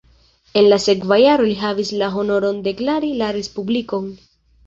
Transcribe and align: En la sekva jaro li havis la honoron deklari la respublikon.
En 0.61 0.63
la 0.71 0.77
sekva 0.85 1.17
jaro 1.23 1.45
li 1.49 1.57
havis 1.65 1.91
la 2.03 2.09
honoron 2.15 2.57
deklari 2.69 3.13
la 3.21 3.31
respublikon. 3.39 4.09